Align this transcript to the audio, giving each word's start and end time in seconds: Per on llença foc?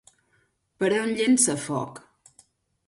Per 0.85 0.89
on 1.01 1.13
llença 1.21 1.57
foc? 1.69 2.05